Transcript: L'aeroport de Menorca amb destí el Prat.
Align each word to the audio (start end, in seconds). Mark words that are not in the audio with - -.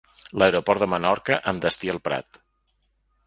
L'aeroport 0.43 0.83
de 0.83 0.87
Menorca 0.93 1.37
amb 1.53 1.63
destí 1.65 1.91
el 1.97 2.01
Prat. 2.09 2.39